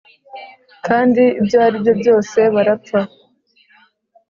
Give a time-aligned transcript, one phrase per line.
[0.87, 2.99] kandi ibyo aribyo byose barapfa